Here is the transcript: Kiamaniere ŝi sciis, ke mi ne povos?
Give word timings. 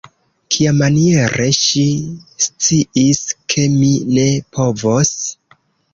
Kiamaniere 0.53 1.45
ŝi 1.57 1.83
sciis, 2.45 3.21
ke 3.55 3.67
mi 3.77 3.95
ne 4.19 4.29
povos? 4.59 5.17